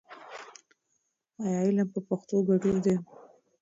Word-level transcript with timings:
ایا 1.43 1.59
علم 1.67 1.87
په 1.93 1.99
پښتو 2.09 2.35
ګټور 2.47 2.75
دی؟ 2.85 2.95